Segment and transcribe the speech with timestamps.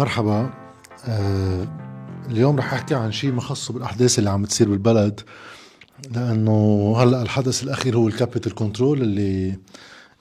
[0.00, 0.50] مرحبا.
[1.06, 1.66] آه
[2.30, 5.20] اليوم رح أحكي عن شيء مخصه بالأحداث اللي عم تصير بالبلد
[6.10, 9.58] لأنه هلأ الحدث الأخير هو ال capital control اللي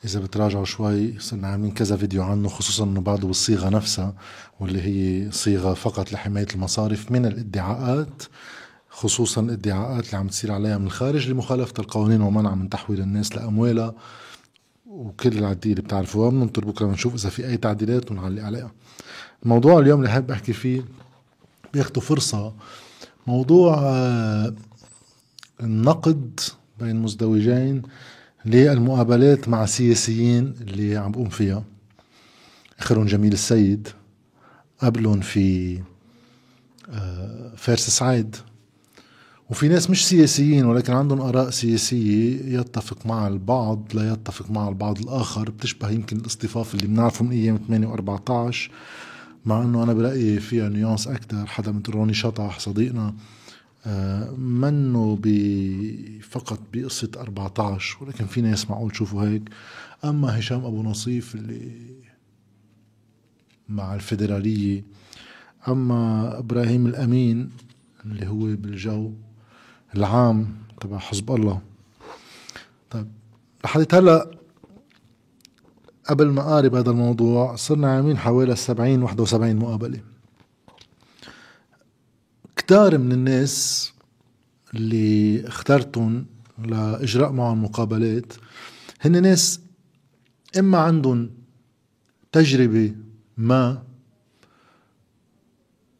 [0.05, 4.13] إذا بتراجعوا شوي صرنا عاملين كذا فيديو عنه خصوصا إنه بعده بالصيغة نفسها
[4.59, 8.23] واللي هي صيغة فقط لحماية المصارف من الادعاءات
[8.89, 13.93] خصوصا الادعاءات اللي عم تصير عليها من الخارج لمخالفة القوانين ومنع من تحويل الناس لأموالها
[14.87, 16.29] وكل العديد اللي بتعرفوها.
[16.29, 18.71] بننطر بكرة بنشوف إذا في أي تعديلات ونعلق عليها.
[19.43, 20.81] الموضوع اليوم اللي حابب أحكي فيه
[21.73, 22.53] بياخدوا فرصة.
[23.27, 24.53] موضوع آه،
[25.63, 26.39] النقد
[26.79, 27.81] بين مزدوجين
[28.45, 31.63] للمقابلات مع سياسيين اللي عم بقوم فيها.
[32.79, 33.87] أخرهم جميل السيد
[34.79, 35.79] قبلهم في
[36.89, 38.35] آه، فارس سعيد.
[39.49, 44.99] وفي ناس مش سياسيين ولكن عندهم آراء سياسية يتفق مع البعض لا يتفق مع البعض
[44.99, 45.49] الآخر.
[45.49, 48.69] بتشبه يمكن الاصطفاف اللي بنعرفه من أيام 8 و14
[49.45, 53.15] مع إنه أنا برأيي فيها نيونس أكثر حدا مثل روني شطح صديقنا.
[53.85, 55.19] آه، منه
[56.21, 59.49] فقط بقصة 14 ولكن في ناس معقول تشوفوا هيك.
[60.05, 61.71] أما هشام أبو نصيف اللي
[63.69, 64.83] مع الفيدرالية.
[65.67, 67.49] أما إبراهيم الأمين
[68.05, 69.11] اللي هو بالجو
[69.95, 71.61] العام تبع حزب الله.
[72.89, 73.07] طيب
[73.63, 74.31] لحد هلأ
[76.09, 79.99] قبل ما قارب هذا الموضوع صرنا عاملين حوالي 70 71 مقابلة.
[82.55, 83.93] كتار من الناس
[84.73, 86.25] اللي اخترتهم
[86.65, 88.33] لإجراء معهم مقابلات
[89.01, 89.61] هن ناس
[90.59, 91.29] إما عندهم
[92.31, 92.95] تجربة
[93.37, 93.83] ما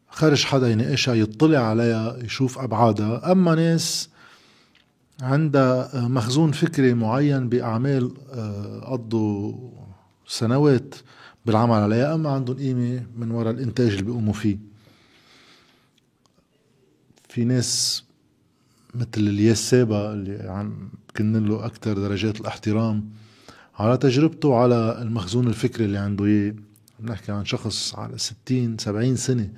[0.08, 4.10] خرج حدا يناقشها يطلع عليها يشوف أبعادها أما ناس
[5.22, 9.70] عندها مخزون فكري معين بأعمال آه، قضوا
[10.30, 10.94] سنوات
[11.46, 14.58] بالعمل عليها أما عندهم قيمة من وراء الإنتاج اللي بيقوموا فيه.
[17.28, 18.04] في ناس
[18.94, 23.10] مثل الياس سابا اللي عم كن له أكثر درجات الاحترام
[23.78, 26.54] على تجربته على المخزون الفكري اللي عنده إياه.
[27.00, 29.48] بنحكي عن شخص على 60 70 سنة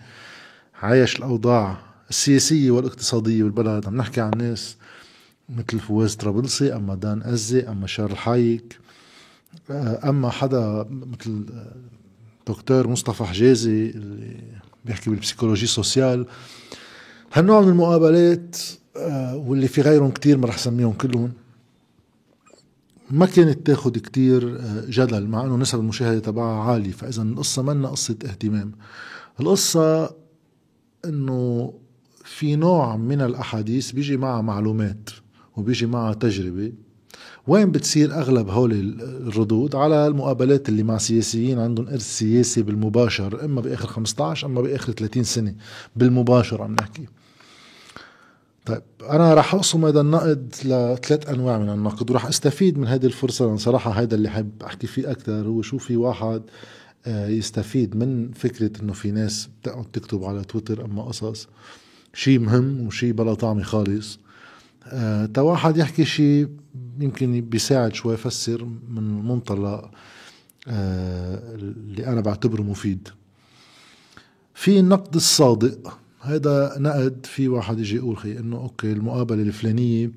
[0.83, 1.79] عايش الأوضاع
[2.11, 3.87] السياسية والاقتصادية بالبلد.
[3.87, 4.77] عم نحكي عن ناس
[5.49, 8.79] مثل فواز طرابلسي أما دان أزي أما شارل حايك.
[10.05, 11.77] أما حدا مثل آه،
[12.49, 14.37] دكتور مصطفى حجازي اللي
[14.85, 16.27] بيحكي بال psychologie sociale
[17.33, 18.57] هالنوع من المقابلات
[18.97, 21.33] آه، واللي في غيرهم كتير ما رح سميهم كلهم
[23.11, 26.93] ما كانت تاخد كتير جدل مع إنه نسب المشاهدة تبعها عالية.
[26.93, 28.73] فإذا القصة منا قصة اهتمام.
[29.41, 30.15] القصة
[31.05, 31.75] إنه
[32.25, 35.11] في نوع من الأحاديث بيجي معها معلومات
[35.57, 36.73] وبيجي معها تجربة.
[37.47, 43.61] وين بتصير أغلب هول الردود؟ على المقابلات اللي مع سياسيين عندهم إرث سياسي بالمباشر إما
[43.61, 45.55] بآخر 15 إما بآخر 30 سنة
[45.97, 47.07] بالمباشر عم نحكي.
[48.67, 53.47] طيب أنا راح أقسم هذا النقد لثلاث أنواع من النقد وراح أستفيد من هذه الفرصة
[53.47, 56.43] لأن صراحة هذا اللي حب أحكي فيه أكثر هو شو في واحد
[57.07, 61.49] آه، يستفيد من فكرة إنه في ناس بتقعد تكتب على تويتر أما قصص
[62.15, 64.19] شيء مهم وشيء بلا طعمة خالص.
[65.35, 66.49] تا واحد يحكي شيء
[67.01, 69.91] يمكن بيساعد شوي يفسر من منطلق
[70.69, 73.09] آه، اللي أنا بعتبره مفيد.
[74.55, 75.99] في النقد الصادق.
[76.21, 80.11] هذا نقد في واحد يجي يقول خي إنه أوكي المقابلة الفلانية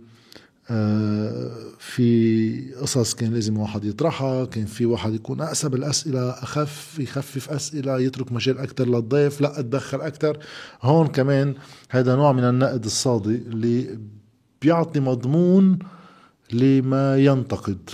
[0.70, 7.50] آه، في قصص كان لازم واحد يطرحها كان في واحد يكون أقسى بالأسئلة أخف يخفف
[7.50, 10.38] أسئلة يترك مجال أكثر للضيف لا أتدخل أكثر
[10.82, 11.56] هون كمان
[11.90, 14.00] هذا نوع من النقد الصادق اللي
[14.62, 15.80] بيعطي مضمون
[16.54, 17.90] لما ينتقد.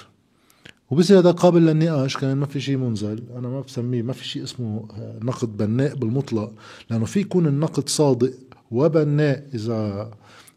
[0.89, 3.23] وبصير هذا قابل للنقاش كمان ما في شيء منزل.
[3.37, 4.87] أنا ما بسميه ما في شيء اسمه
[5.21, 6.53] نقد بناء بالمطلق
[6.89, 8.33] لأنه في يكون النقد صادق
[8.71, 10.11] وبناء إذا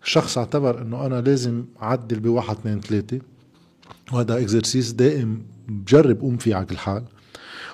[0.05, 3.21] شخص اعتبر إنه أنا لازم أعدل بواحد اثنين ثلاثة.
[4.13, 7.05] وهذا اكزرسيس دائم بجرب قوم فيه على كل حال.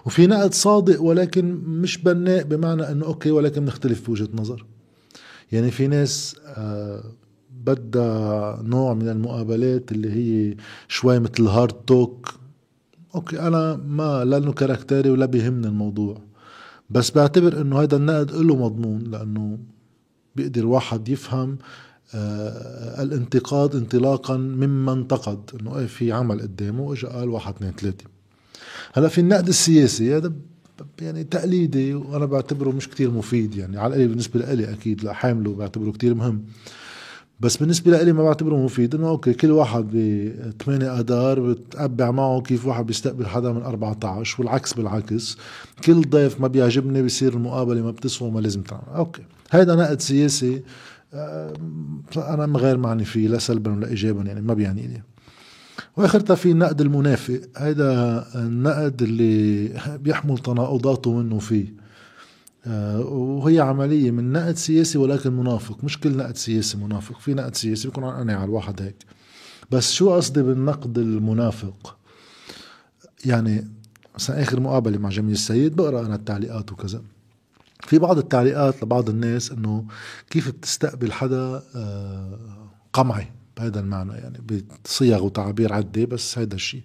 [0.07, 4.67] وفي نقد صادق ولكن مش بناء بمعنى إنه okay ولكن بنختلف في وجهه نظر.
[5.53, 7.05] يعني في ناس آه
[7.65, 10.57] بدها نوع من المقابلات اللي هي
[10.89, 12.35] شوي مثل hard talk
[13.15, 16.21] okay أنا ما لأنه caractère ي ولا بيهمني الموضوع.
[16.91, 19.59] بس بعتبر إنه هذا النقد له مضمون لأنه
[20.37, 21.59] بيقدر واحد يفهم
[22.15, 28.05] آه الانتقاد انطلاقا مما انتقد إنه إيه في عمل قدامه وإجا قال واحد اثنين ثلاثة.
[28.93, 30.33] هلأ في النقد السياسي هذا
[31.01, 33.79] يعني تقليدي وأنا بعتبره مش كتير مفيد يعني.
[33.79, 36.45] على الاقل بالنسبة لي أكيد لا حامله بعتبره كتير مهم.
[37.41, 39.85] بس بالنسبة لي ما بعتبره مفيد إنه okay كل واحد
[40.61, 45.37] بثمانية آذار بتقبع معه كيف واحد بيستقبل حدا من 14 والعكس بالعكس.
[45.85, 48.83] كل ضيف ما بيعجبني بصير المقابلة ما بتسوى وما لازم تعمل.
[48.95, 49.23] okay.
[49.51, 50.63] هيدا نقد سياسي
[51.15, 51.53] آه،
[52.17, 55.03] أنا غير معني فيه لا سلبا ولا ايجابا يعني ما بيعني لي
[55.97, 57.41] وآخرتها في النقد المنافق.
[57.57, 61.80] هيدا النقد اللي بيحمل تناقضاته منه فيه.
[62.67, 65.85] وهي عملية من نقد سياسي ولكن منافق.
[65.85, 68.97] مش كل نقد سياسي منافق في نقد سياسي بيكون عن على الواحد هيك.
[69.71, 71.97] بس شو قصدي بالنقد المنافق؟
[73.25, 73.69] يعني
[74.15, 77.03] مثلا آخر مقابلة مع جميل السيد بقرأ أنا التعليقات وكذا.
[77.81, 79.85] في بعض التعليقات لبعض الناس إنه
[80.31, 82.39] كيف بتستقبل حدا آه،
[82.93, 84.39] قمعي؟ بهذا المعنى يعني
[84.85, 86.83] بصيغ وتعابير عدة بس هذا الشيء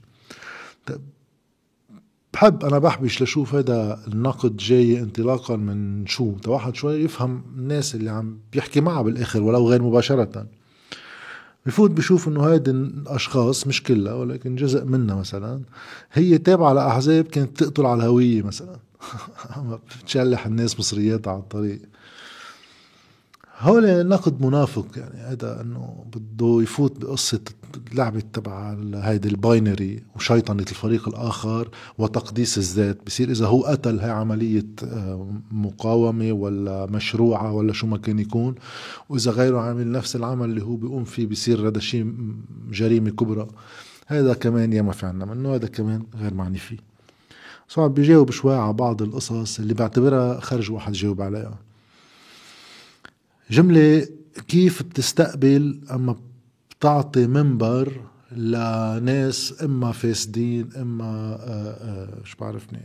[2.35, 8.09] بحب أنا بحبش لشوف هذا النقد جاي انطلاقا من شو؟ واحد شوي يفهم الناس اللي
[8.09, 10.47] عم بيحكي معها بالآخر ولو غير مباشرة.
[11.65, 15.61] بفوت بشوف إنه هيدي الأشخاص مش كلها ولكن جزء منها مثلا
[16.13, 18.79] هي تابعة لأحزاب كانت تقتل على الهوية مثلا.
[20.01, 21.81] بتشلح الناس مصريات على الطريق.
[23.59, 27.39] هول نقد منافق يعني هذا إنه بده يفوت بقصة
[27.91, 33.05] اللعبة تبع هيدي الباينري وشيطنة الفريق الآخر وتقديس الذات.
[33.05, 38.55] بصير إذا هو قتل هي عملية آه، مقاومة ولا مشروعة ولا شو ما كان يكون.
[39.09, 42.13] وإذا غيره عامل نفس العمل اللي هو بيقوم فيه بصير هذا شيء
[42.71, 43.47] جريمة كبرى.
[44.07, 46.77] هذا كمان ياما في عنا منه هذا كمان غير معني فيه.
[47.67, 51.64] صعب بيجاوب شوي على بعض القصص اللي بعتبرها خرج واحد يجاوب عليها.
[53.51, 54.07] جملة
[54.47, 56.15] كيف بتستقبل أما
[56.69, 58.01] بتعطي منبر
[58.31, 62.79] لناس إما فاسدين إما آه، آه، شو بعرفني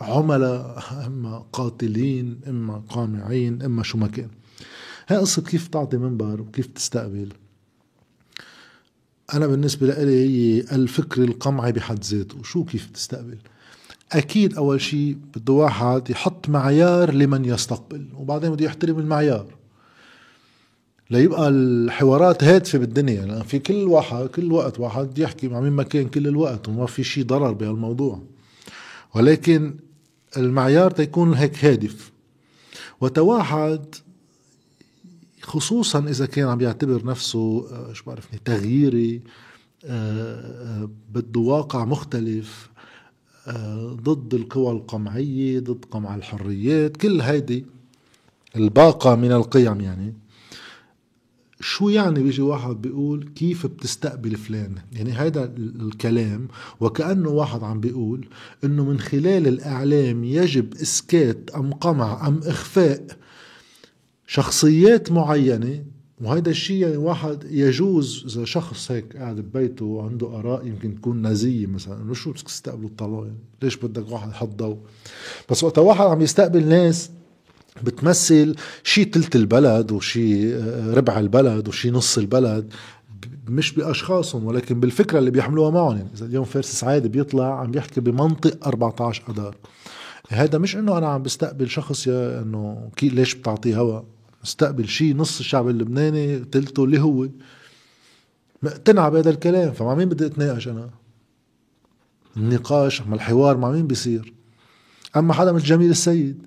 [0.00, 4.28] عملاء إما قاتلين إما قامعين إما شو ما كان.
[5.08, 7.32] هي قصة كيف تعطي منبر وكيف تستقبل
[9.34, 13.38] أنا بالنسبة لي هي الفكر القمعي بحد ذاته شو كيف تستقبل
[14.12, 19.46] أكيد أول شيء بده واحد يحط معيار لمن يستقبل وبعدين بده يحترم المعيار.
[21.10, 25.82] ليبقى الحوارات هادفة بالدنيا لأن في كل واحد كل وقت واحد يحكي مع مين ما
[25.82, 28.22] كان كل الوقت وما في شيء ضرر بهالموضوع.
[29.14, 29.74] ولكن
[30.36, 32.12] المعيار تيكون هيك هادف.
[33.00, 33.94] وتواحد
[35.42, 39.22] خصوصا إذا كان عم يعتبر نفسه آه، شو بعرفني تغييري
[39.84, 42.70] آه، آه، بده واقع مختلف
[44.02, 47.64] ضد القوى القمعية ضد قمع الحريات كل هيدي
[48.56, 50.14] الباقة من القيم يعني.
[51.60, 56.48] شو يعني بيجي واحد بيقول كيف بتستقبل فلان يعني هذا الكلام
[56.80, 58.28] وكأنه واحد عم بيقول
[58.64, 63.06] إنه من خلال الإعلام يجب إسكات أم قمع أم إخفاء
[64.26, 65.84] شخصيات معينة
[66.20, 71.66] وهذا الشيء يعني واحد يجوز إذا شخص هيك قاعد ببيته وعنده آراء يمكن تكون نازيه
[71.66, 74.76] مثلا إنه شو تستقبلوا الطلاق يعني؟ ليش بدك واحد يحط ضوء
[75.50, 77.10] بس وقت واحد عم يستقبل ناس
[77.82, 82.72] بتمثل شي تلت البلد وشي آه، ربع البلد وشي نص البلد
[83.48, 86.08] مش بأشخاصهم ولكن بالفكرة اللي بيحملوها معهم يعني.
[86.14, 89.56] إذا اليوم فارس سعيد بيطلع عم بيحكي بمنطق 14 اذار
[90.28, 94.15] هذا مش إنه أنا عم بستقبل شخص يا إنه ليش بتعطيه هوا؟
[94.46, 97.28] استقبل شيء نص الشعب اللبناني تلته اللي هو.
[98.62, 100.90] مقتنع بهذا الكلام فمع مين بدي أتناقش أنا؟
[102.36, 104.32] النقاش مع الحوار مع مين بيصير؟
[105.16, 106.46] أما حدا مثل جميل السيد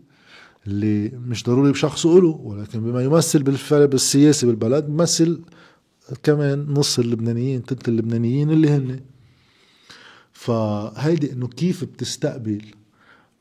[0.67, 5.41] اللي مش ضروري بشخصه له ولكن بما يمثل بالفرق السياسي بالبلد بمثل
[6.23, 8.99] كمان نص اللبنانيين تلت اللبنانيين اللي هن.
[10.33, 12.61] فهيدي إنه كيف بتستقبل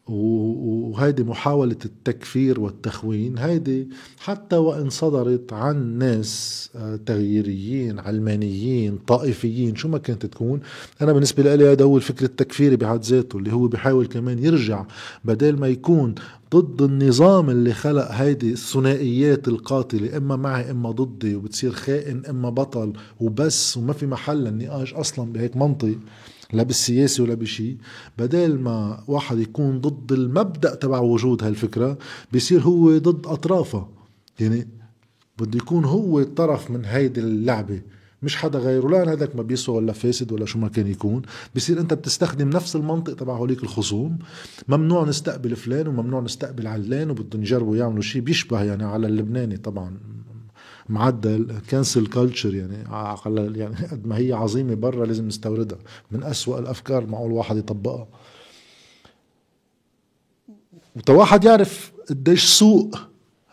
[0.09, 3.89] وهيدي محاولة التكفير والتخوين هيدي
[4.19, 10.61] حتى وإن صدرت عن ناس آه، تغييريين علمانيين طائفيين شو ما كانت تكون
[11.03, 14.85] أنا بالنسبة لي هذا هو الفكر التكفيري بحد ذاته اللي هو بيحاول كمان يرجع
[15.25, 16.15] بدل ما يكون
[16.55, 22.93] ضد النظام اللي خلق هيدي الثنائيات القاتلة إما معي إما ضدي وبتصير خائن إما بطل
[23.21, 25.95] وبس وما في محل للنقاش أصلا بهيك منطق.
[26.53, 27.77] لا بالسياسة ولا بشيء.
[28.19, 31.99] بدل ما واحد يكون ضد المبدأ تبع وجود هالفكرة
[32.33, 33.89] بيصير هو ضد أطرافها.
[34.41, 34.69] يعني
[35.39, 37.83] بده يكون هو طرف من هيدي اللعبة.
[38.23, 38.89] مش حدا غيره.
[38.89, 41.23] لا هذاك ما بيسوى ولا فاسد ولا شو ما كان يكون.
[41.57, 44.19] بصير أنت بتستخدم نفس المنطق تبع هوليك الخصوم.
[44.69, 49.97] ممنوع نستقبل فلان وممنوع نستقبل علان وبدهم يجربوا يعملوا شيء بيشبه يعني على اللبناني طبعا.
[50.89, 55.79] معدل cancel culture يعني على يعني قد ما هي عظيمة برا لازم نستوردها.
[56.11, 58.07] من أسوأ الأفكار معقول واحد يطبقها.
[60.97, 62.91] وتواحد يعرف قديش سوء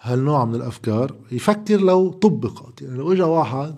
[0.01, 1.15] هالنوع من الأفكار.
[1.31, 2.81] يفكر لو طبقت.
[2.81, 3.75] يعني لو اجى واحد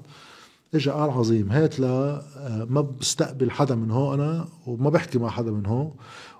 [0.73, 1.87] اجى قال عظيم هات لا
[2.37, 5.91] آه، ما بستقبل حدا من هون أنا وما بحكي مع حدا من هون.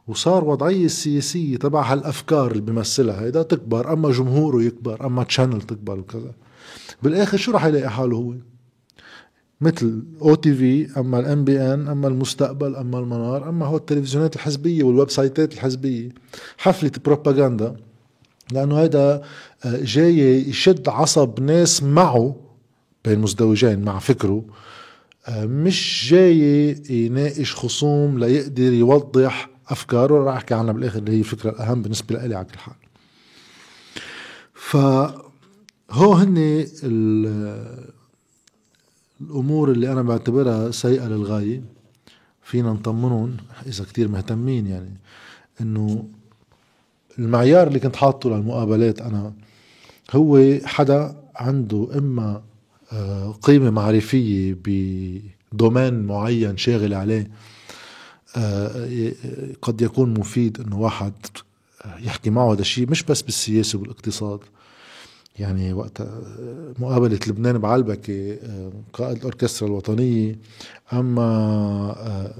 [0.07, 3.21] وصار وضعية السياسية تبع هالأفكار اللي بيمثلها.
[3.21, 6.33] هيدا تكبر أما جمهوره يكبر أما channel تكبر وكذا.
[7.03, 8.33] بالآخر شو راح يلاقي حاله هو؟
[9.61, 15.48] مثل OTV أما ال NBN أما المستقبل أما المنار أما هو التلفزيونات الحزبية وال website
[15.48, 16.09] ات الحزبية.
[16.57, 17.75] حفلة بروباغندا
[18.51, 19.21] لأنه هيدا
[19.65, 22.35] آه، جاي يشد عصب ناس معه
[23.05, 24.45] بين مزدوجين مع فكره.
[25.27, 30.23] آه، مش جاي يناقش خصوم ليقدر يوضح أفكاره.
[30.23, 32.75] راح أحكي عنها بالآخر اللي هي الفكرة الأهم بالنسبة لي على كل حال.
[35.89, 36.65] فهو هن
[39.21, 41.77] الأمور اللي أنا بعتبرها سيئة للغاية.
[42.47, 44.97] فينا نطمنهم إذا كتير مهتمين يعني
[45.61, 46.07] إنه
[47.19, 49.33] المعيار اللي كنت حاطه للمقابلات أنا
[50.11, 52.41] هو حدا عنده إما
[52.91, 57.31] آه، قيمة معرفية بدومين معين شاغل عليه
[58.37, 59.11] آه،
[59.61, 61.13] قد يكون مفيد إنه واحد
[61.99, 64.39] يحكي معه هذا الشيء مش بس بالسياسة والاقتصاد
[65.39, 66.01] يعني وقت
[66.79, 70.39] مقابلة لبنان بعلبكة آه، قائد الأوركسترا الوطنية
[70.93, 71.23] أما
[71.97, 72.35] آه،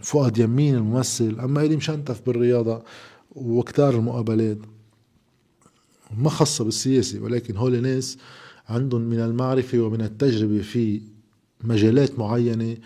[0.00, 2.82] فؤاد يمين الممثل أما إلي مشنتف بالرياضة
[3.30, 4.58] وكتار المقابلات
[6.16, 8.18] ما خاصة بالسياسة ولكن هول ناس
[8.68, 11.00] عندهم من المعرفة ومن التجربة في
[11.64, 12.76] مجالات معينة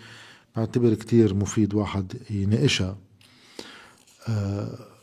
[0.55, 2.97] بعتبر كتير مفيد واحد يناقشها.
[4.27, 4.96] أه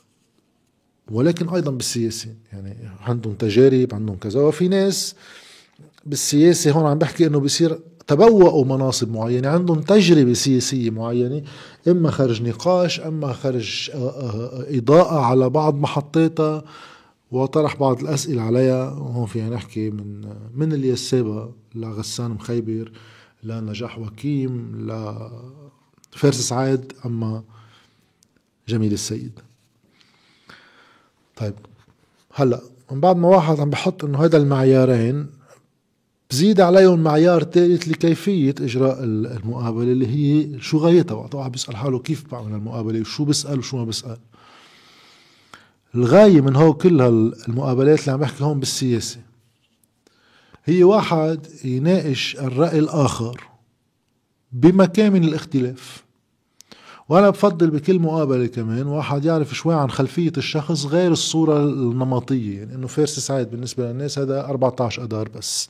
[1.10, 2.34] ولكن أيضا بالسياسة.
[2.52, 4.40] يعني عندهم تجارب عندهم كذا.
[4.40, 5.14] وفي ناس
[6.06, 9.48] بالسياسة هون عم بحكي إنه بصير تبوأوا مناصب معينة.
[9.48, 11.42] عندهم تجربة سياسية معينة
[11.88, 16.64] إما خرج نقاش أما خرج آه، آه، إضاءة على بعض محطاتها
[17.30, 18.88] وطرح بعض الأسئلة عليها.
[18.90, 20.20] هون فينا نحكي من
[20.54, 22.92] من اليسابة لغسان مخيبر
[23.42, 24.76] لنجاح وكيم
[26.14, 27.42] لفارس سعاد أما
[28.68, 29.40] جميل السيد.
[31.36, 31.54] طيب
[32.34, 32.60] هلأ
[32.92, 35.26] من بعد ما واحد عم بحط إنه هذا المعيارين
[36.30, 41.98] بزيد عليهم معيار ثالث لكيفية إجراء المقابلة اللي هي شو غايتها وقت واحد بيسأل حاله
[41.98, 44.18] كيف بعمل المقابلة وشو بسأل وشو ما بسأل.
[45.94, 49.20] الغاية من هو كل هالمقابلات اللي عم بحكي هون بالسياسة
[50.64, 53.40] هي واحد يناقش الرأي الآخر
[54.52, 56.03] بمكان من الاختلاف.
[57.08, 62.58] وأنا بفضل بكل مقابلة كمان واحد يعرف شوي عن خلفية الشخص غير الصورة النمطية.
[62.58, 65.68] يعني إنه فارس سعيد بالنسبة للناس هذا 14 اذار بس.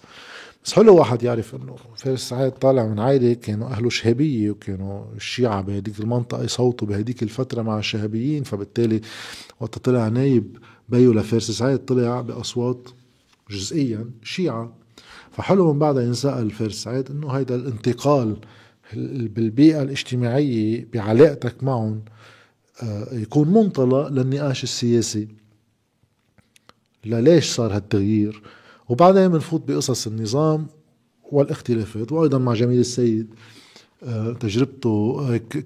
[0.65, 5.63] بس حلو واحد يعرف إنه فارس سعيد طالع من عائلة كانوا أهله شهابية وكانوا الشيعة
[5.63, 9.01] بهديك المنطقة يصوتوا بهديك الفترة مع الشهابيين فبالتالي
[9.61, 10.57] وقت طلع نايب
[10.89, 12.89] بيو لفارس سعيد طلع بأصوات
[13.51, 14.73] جزئيا شيعة.
[15.33, 18.37] فحلو من بعدها ينسأل فارس سعيد إنه هيدا الانتقال
[18.93, 22.03] بالبيئة الاجتماعية بعلاقتك معهم
[22.83, 25.29] آه، يكون منطلق للنقاش السياسي.
[27.05, 28.43] لليش صار هالتغيير؟
[28.89, 30.67] وبعدين بنفوت بقصص النظام
[31.23, 33.35] والاختلافات وأيضا مع جميل السيد.
[34.41, 35.21] تجربته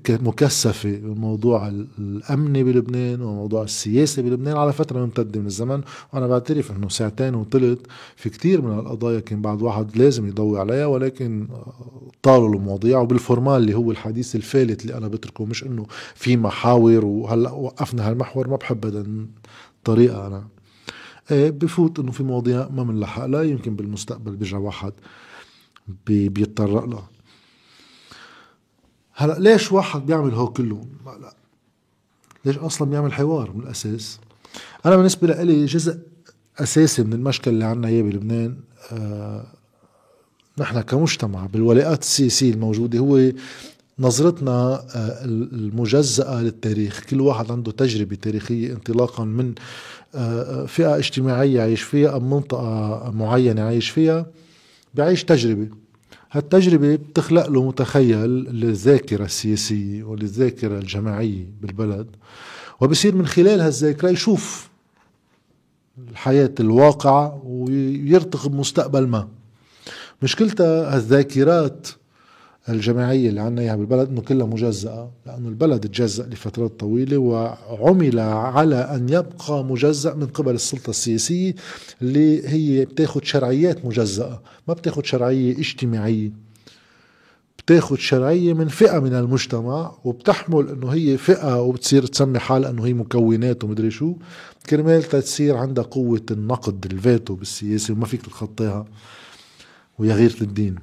[0.09, 1.68] مكثفة بالموضوع
[1.99, 5.80] الأمني بلبنان وموضوع السياسي بلبنان على فترة ممتدة من الزمن.
[6.12, 10.87] وأنا بعترف أنه ساعتين وطلت في كتير من القضايا كان بعد واحد لازم يضوي عليها
[10.87, 11.49] ولكن
[12.23, 17.50] طالوا المواضيع وبالفورمال اللي هو الحديث الفالت اللي أنا بتركه مش أنه في محاور وهلأ
[17.50, 18.49] وقفنا هالمحور.
[18.49, 19.07] ما بحب هذا
[19.78, 20.49] الطريقة أنا.
[21.30, 24.92] إيه بفوت إنه في مواضيع ما بنلحق لا يمكن بالمستقبل بيرجع واحد
[26.07, 27.09] بيتطرق لها.
[29.21, 31.35] هلا ليش واحد بيعمل هو كله؟ لا
[32.45, 34.19] ليش أصلا بيعمل حوار من الأساس؟
[34.87, 35.99] أنا بالنسبة لي جزء
[36.59, 38.57] أساسي من المشكلة اللي عنا إياه بلبنان
[38.93, 39.47] آه
[40.59, 43.33] نحن كمجتمع بالولاءات السياسية الموجودة هو
[43.99, 49.55] نظرتنا آه المجزأة للتاريخ كل واحد عنده تجربة تاريخية انطلاقا من
[50.15, 54.27] آه فئة اجتماعية عايش فيها أو منطقة معينة عايش فيها
[54.95, 55.69] بعيش تجربة
[56.31, 62.07] هالتجربة بتخلق له متخيل للذاكرة السياسية وللذاكرة الجماعية بالبلد
[62.81, 64.69] وبصير من خلال هالذاكرة يشوف
[66.11, 69.29] الحياة الواقعة ويرتقب مستقبل ما.
[70.23, 71.89] مشكلتها هالذاكرات
[72.69, 78.77] الجماعية اللي عنا إياها بالبلد إنه كلها مجزأة لأنه البلد تجزأ لفترات طويلة وعمل على
[78.77, 81.55] أن يبقى مجزأ من قبل السلطة السياسية
[82.03, 86.31] اللي هي بتاخد شرعيات مجزأة ما بتاخد شرعية اجتماعية.
[87.59, 92.93] بتاخد شرعية من فئة من المجتمع وبتحمل إنه هي فئة وبتصير تسمي حالها إنه هي
[92.95, 94.15] مكونات ومدري شو.
[94.71, 98.85] كرمال تصير عندها قوة النقد الفيتو بالسياسة وما فيك تتخطاها.
[99.99, 100.75] ويا غيرة الدين.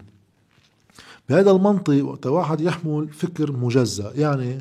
[1.29, 4.11] بهذا المنطق وقت واحد يحمل فكر مجزأ.
[4.15, 4.57] يعني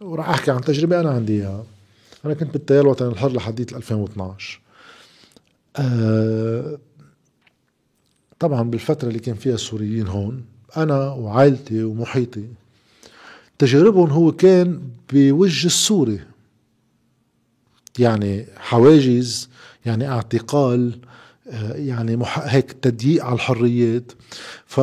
[0.00, 1.64] وراح أحكي عن تجربة أنا عندي إياها.
[2.24, 4.60] أنا كنت بالتيار الوطني الحر لحديت 2012
[5.76, 6.78] أه
[8.38, 10.44] طبعا بالفترة اللي كان فيها السوريين هون
[10.76, 12.44] أنا وعائلتي ومحيطي
[13.58, 14.82] تجاربهم هو كان
[15.12, 16.20] بوجه السوري.
[17.98, 19.48] يعني حواجز
[19.86, 20.98] يعني اعتقال
[21.48, 24.12] آه، يعني هيك تضييق على الحريات.
[24.66, 24.80] ف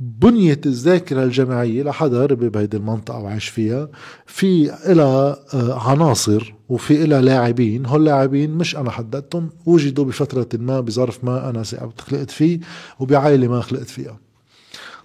[0.00, 3.88] بنية الذاكرة الجماعية لحدا ربي بهيدي المنطقة وعاش فيها
[4.26, 10.80] في إلها آه، عناصر وفي إلها لاعبين هول لاعبين مش أنا حددتهم وجدوا بفترة ما
[10.80, 11.62] بظرف ما أنا
[11.98, 12.60] خلقت فيه
[13.00, 14.18] وبعائلة ما خلقت فيها.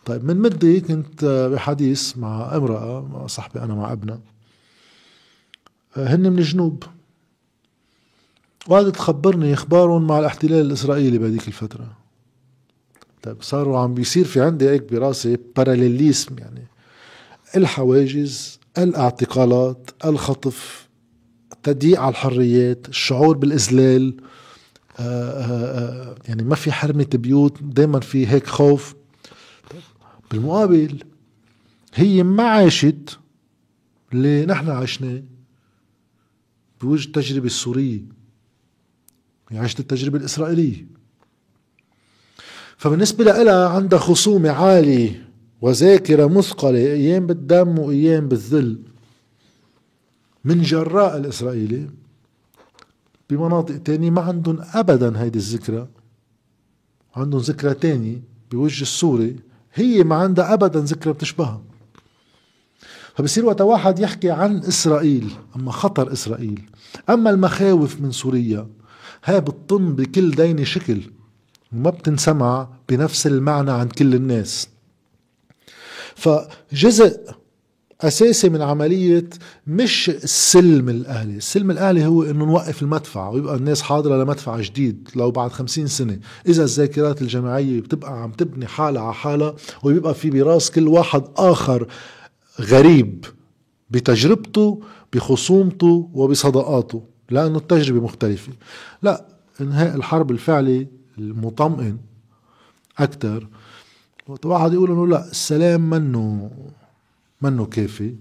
[0.06, 4.20] طيب من مدة كنت آه، بحديث مع امرأة مع صاحبي أنا مع ابنها.
[5.98, 6.84] آه، هن من الجنوب
[8.68, 12.07] وقعدت تخبرني أخبارهم مع الاحتلال الإسرائيلي بهذيك الفترة.
[13.24, 16.68] طيب صاروا عم بيصير في عندي هيك براسي باراليليزم يعني
[17.56, 20.88] الحواجز الاعتقالات الخطف
[21.64, 24.18] تضييق على الحريات الشعور بالإذلال
[25.00, 28.96] آه، آآ آه، يعني ما في حرمة بيوت دايما في هيك خوف.
[30.32, 31.04] بالمقابل
[31.94, 33.20] هي ما عاشت
[34.14, 35.24] اللي نحن عشناه
[36.82, 38.02] بوجه التجربة السورية
[39.50, 40.97] هي عاشت التجربة الإسرائيلية.
[42.78, 45.28] فبالنسبة لها عندها خصومة عالية
[45.62, 48.80] وذاكرة مثقلة أيام بالدم وأيام بالذل.
[50.46, 51.90] من جراء الإسرائيلي
[53.30, 55.88] بمناطق تانية ما عندهم أبدا هيدي الذكرى.
[57.16, 59.36] عندهم ذكرى تانية بوجه السوري
[59.74, 61.62] هي ما عندها أبدا ذكرى بتشبهها.
[63.16, 66.62] فبصير وقت واحد يحكي عن إسرائيل أما خطر إسرائيل.
[67.10, 68.68] أما المخاوف من سوريا
[69.24, 71.02] هاي بتطن بكل دينة شكل.
[71.74, 74.68] وما بتنسمع بنفس المعنى عند كل الناس.
[76.16, 77.20] فجزء
[78.02, 79.30] أساسي من عملية
[79.68, 85.32] مش السلم الأهلي، السلم الأهلي هو إنه نوقف المدفع ويبقى الناس حاضرة لمدفع جديد لو
[85.32, 90.72] بعد خمسين سنة، إذا الذاكرات الجماعية بتبقى عم تبني حالها على حالها ويبقى في براس
[90.72, 91.88] كل واحد آخر
[92.62, 93.26] غريب
[93.90, 94.82] بتجربته
[95.14, 97.04] بخصومته وبصداقاته.
[97.30, 98.52] لأنه التجربة مختلفة.
[99.02, 99.26] لا
[99.62, 100.88] إنهاء الحرب الفعلي
[101.20, 101.98] المطمئن
[102.98, 103.48] أكثر
[104.46, 106.52] واحد يقول إنه لا السلام منه
[107.42, 108.16] منه كافي.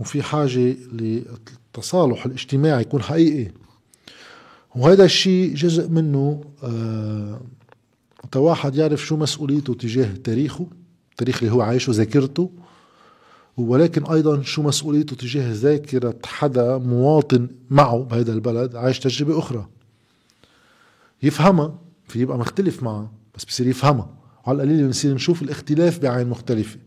[0.00, 3.52] وفي حاجة للتصالح الاجتماعي يكون حقيقي.
[4.76, 7.40] وهذا الشيء جزء منه آه
[8.36, 10.66] واحد يعرف شو مسؤوليته تجاه تاريخه
[11.10, 12.50] التاريخ اللي هو عايشه ذاكرته.
[13.56, 19.68] ولكن أيضا شو مسؤوليته تجاه ذاكرة حدا مواطن معه بهذا البلد عايش تجربة أخرى.
[21.22, 21.78] يفهمها.
[22.08, 24.10] في يبقى مختلف معها بس بصير يفهمها
[24.46, 26.78] على القليل بنصير نشوف الاختلاف بعين مختلفة.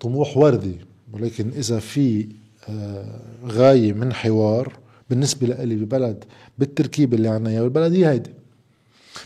[0.00, 0.76] طموح وردي
[1.12, 2.28] ولكن إذا في
[2.68, 4.72] آه، غاية من حوار
[5.10, 6.24] بالنسبة لإلي ببلد
[6.58, 8.30] بالتركيب اللي عنا إياه بالبلد هي هيدي.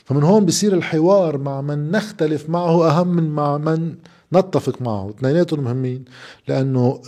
[0.04, 3.94] فمن هون بصير الحوار مع من نختلف معه أهم من مع من
[4.32, 5.10] نتفق معه.
[5.10, 6.04] اثنيناتهم مهمين
[6.48, 7.00] لأنه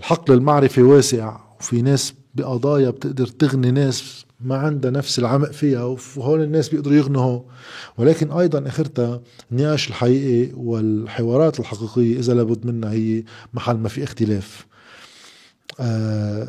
[0.00, 5.84] الحقل المعرفي واسع وفي ناس بقضايا بتقدر تغني ناس ما عندها نفس العمق فيها
[6.16, 7.40] وهول الناس بيقدروا يغنوا.
[7.98, 9.20] ولكن أيضا آخرتها
[9.52, 13.24] النقاش الحقيقي والحوارات الحقيقية إذا لابد منها هي
[13.54, 14.66] محل ما في اختلاف.
[15.80, 16.48] آه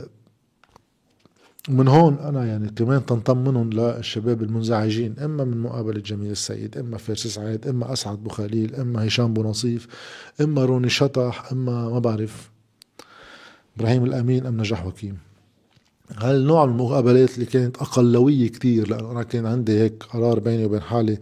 [1.70, 6.98] من هون أنا يعني كمان تنضم منهم للشباب المنزعجين إما من مقابلة جميل السيد إما
[6.98, 9.88] فارس سعيد إما أسعد بوخليل إما هشام بونصيف
[10.42, 12.52] إما روني شطح إما ما بعرف.
[13.78, 15.18] إبراهيم الأمين ام نجاح وكيم.
[16.12, 20.82] هالنوع من المقابلات اللي كانت أقلوية كتير؟ لأنه أنا كان عندي هيك قرار بيني وبين
[20.82, 21.18] حالي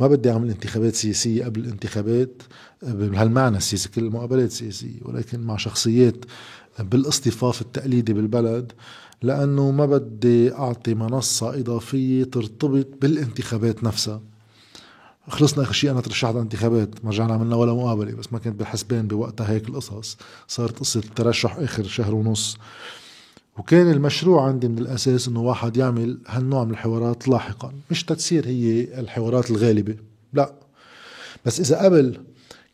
[0.00, 2.42] ما بدي أعمل انتخابات سياسية قبل الانتخابات
[2.82, 6.24] بهالمعنى السياسي كل المقابلات سياسية ولكن مع شخصيات
[6.80, 8.72] بالاصطفاف التقليدي بالبلد
[9.22, 14.22] لأنه ما بدي أعطي منصة إضافية ترتبط بالانتخابات نفسها.
[15.28, 18.58] خلصنا آخر شيء أنا ترشحت على الانتخابات ما رجعنا عملنا ولا مقابلة بس ما كنت
[18.58, 20.16] بالحسبان بوقتها هيك القصص.
[20.48, 22.56] صارت قصة الترشح آخر شهر ونص.
[23.58, 29.00] وكان المشروع عندي من الأساس أنه واحد يعمل هالنوع من الحوارات لاحقا مش تتصير هي
[29.00, 29.96] الحوارات الغالبة
[30.32, 30.52] لا.
[31.44, 32.20] بس إذا قبل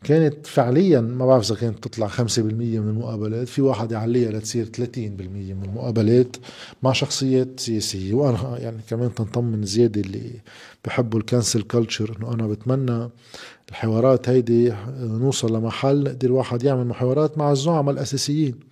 [0.03, 4.79] كانت فعليا ما بعرف إذا كانت تطلع 5% من المقابلات في واحد يعليها لتصير 30%
[4.97, 6.35] من المقابلات
[6.83, 8.13] مع شخصيات سياسية.
[8.13, 10.31] وأنا يعني كمان تنطمن زيادة اللي
[10.85, 13.09] بحبوا ال cancel culture إنه أنا بتمنى
[13.69, 18.68] الحوارات هيدي نوصل لمحل نقدر واحد يعمل محاورات مع الزعماء الأساسيين.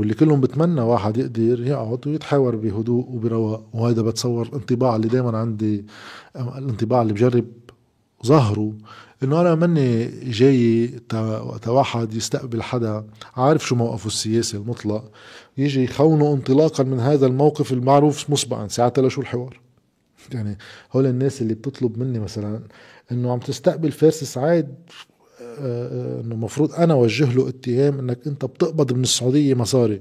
[0.00, 3.66] واللي كلهم بتمنى واحد يقدر يقعد ويتحاور بهدوء وبرواق.
[3.72, 5.84] وهذا بتصور انطباع اللي دائما عندي
[6.36, 7.46] الانطباع اللي بجرب
[8.26, 8.72] ظهره
[9.22, 10.86] إنه أنا ماني جاي
[11.62, 13.04] تا واحد يستقبل حدا
[13.36, 15.10] عارف شو موقفه السياسي المطلق
[15.58, 19.60] يجي يخونه انطلاقا من هذا الموقف المعروف مسبقا ساعتها لشو الحوار؟
[20.32, 20.58] يعني
[20.92, 22.60] هول الناس اللي بتطلب مني مثلا
[23.12, 24.74] إنه عم تستقبل فارس سعيد
[25.60, 30.00] إنه المفروض أنا أوجه له اتهام إنك أنت بتقبض من السعودية مصاري.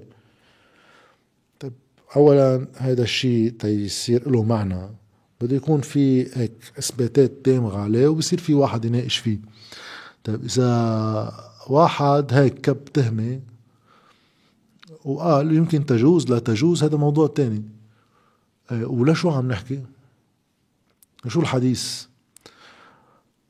[1.59, 1.73] طيب
[2.15, 4.89] اولا هذا الشيء تيصير له معنى.
[5.41, 9.39] بده يكون في هيك إثباتات دامغة عليه وبصير في واحد يناقش فيه.
[10.23, 13.39] طيب إذا واحد هيك كب تهمة
[15.05, 17.63] وقال يمكن تجوز لا تجوز هذا موضوع تاني.
[18.71, 19.83] آه، ولا شو عم نحكي؟
[21.27, 22.08] شو الحديث؟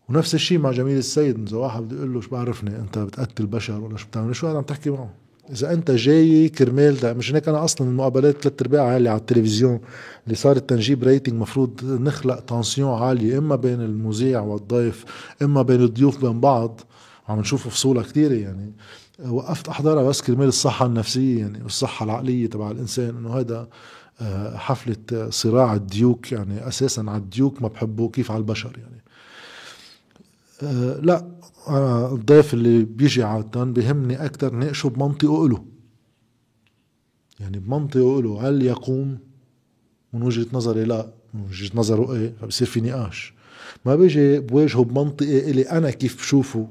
[0.09, 3.79] ونفس الشيء مع جميل السيد إذا واحد بده يقول له شو بعرفني أنت بتقتل بشر
[3.79, 5.09] ولا شو بتعمل؟ شو عم تحكي معه؟
[5.51, 9.79] إذا أنت جاي كرمال مش هيك؟ أنا أصلا المقابلات ثلاث ارباعها اللي على التلفزيون.
[10.25, 15.05] اللي صارت تنجيب rating مفروض نخلق tension عاليه إما بين المذيع والضيف
[15.41, 16.81] إما بين الضيوف بين بعض.
[17.27, 18.73] عم نشوف فصولها كثيره يعني.
[19.29, 23.67] وقفت أحضرها بس كرمال الصحة النفسية يعني والصحة العقلية تبع الإنسان إنه هذا
[24.21, 28.98] آه، حفلة صراع الديوك يعني أساسا على الديوك ما بحبه كيف على البشر يعني.
[30.63, 31.31] أه لا
[31.67, 35.65] أنا الضيف اللي بيجي عادة بيهمني أكثر ناقشه بمنطقه إله
[37.39, 39.17] يعني بمنطقه إله هل يقوم؟
[40.13, 41.13] من وجهة نظري لا.
[41.33, 43.33] من وجهة نظره إيه؟ فبصير في نقاش
[43.85, 46.67] ما بيجي بواجهه بمنطقي إلي أنا كيف بشوفه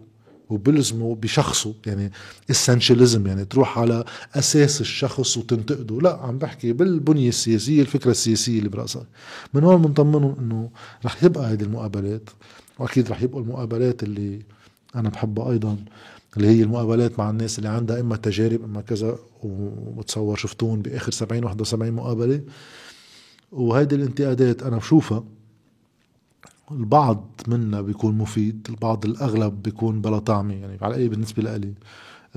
[0.51, 2.13] وبلزمه بشخصه يعني
[2.51, 6.01] اسنشاليزم يعني تروح على أساس الشخص وتنتقده.
[6.01, 9.07] لا عم بحكي بالبنية السياسية الفكرة السياسية اللي برأسك.
[9.55, 10.71] من هون بنطمنهم إنه
[11.05, 12.31] رح يبقى هذه المقابلات.
[12.79, 14.43] وأكيد رح يبقوا المقابلات اللي
[14.95, 15.77] أنا بحبها أيضا
[16.37, 21.45] اللي هي المقابلات مع الناس اللي عندها إما تجارب إما كذا وبتصور شفتون بآخر 70
[21.45, 22.41] 71 مقابلة.
[23.53, 25.25] وهيدي الانتقادات أنا بشوفها
[26.71, 31.73] البعض منا بيكون مفيد البعض الأغلب بيكون بلا طعمه يعني على الاقل بالنسبة لي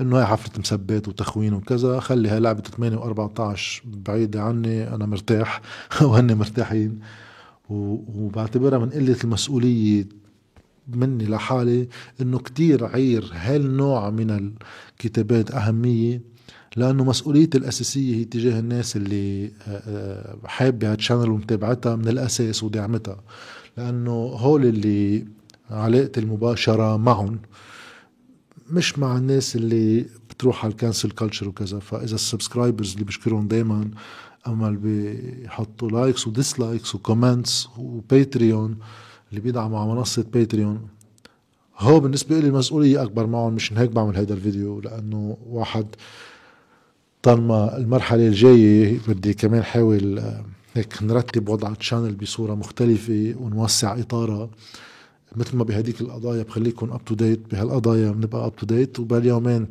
[0.00, 5.60] إنه هي حفلة مسبات وتخوين وكذا خلي هاي لعبة 8 و14 بعيدة عني أنا مرتاح
[6.02, 7.00] وهن مرتاحين.
[7.70, 10.21] وبعتبرها من قلة المسؤولية
[10.88, 11.88] مني لحالي
[12.20, 14.52] إنه كتير عير هالنوع من
[15.00, 16.20] الكتابات أهمية؟
[16.76, 23.20] لأنه مسؤوليتي الأساسية هي تجاه الناس اللي آه، آه، حابة هالشانل ومتابعتها من الأساس ودعمتها.
[23.76, 25.26] لأنه هول اللي
[25.70, 27.38] علاقتي المباشرة معهم
[28.70, 31.78] مش مع الناس اللي بتروح على ال cancel culture وكذا.
[31.78, 33.90] فإذا ال subscribers اللي بشكرهم دائما
[34.46, 38.76] اما اللي بيحطوا likes و dislikes و comments وباتريون
[39.32, 40.80] اللي بيدعموا على منصة باتريون
[41.78, 45.86] هو بالنسبة لي المسؤولية أكبر معهم مش هيك بعمل هذا الفيديو لأنه واحد
[47.22, 53.98] طالما المرحلة الجاية بدي كمان حاول آه، هيك نرتب وضع ال channel بصورة مختلفة ونوسع
[53.98, 54.50] إطارها.
[55.36, 59.66] مثل ما بهديك القضايا بخليكم up to date بهالقضايا بنبقى up to date وباليومين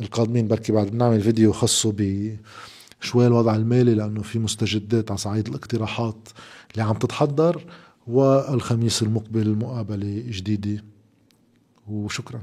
[0.00, 2.30] القادمين بركي بعد بنعمل فيديو خاصه ب
[3.00, 6.28] شوي الوضع المالي لأنه في مستجدات على صعيد الاقتراحات
[6.72, 7.64] اللي عم تتحضر.
[8.10, 10.84] والخميس المقبل مقابلة جديدة
[11.88, 12.40] وشكرا.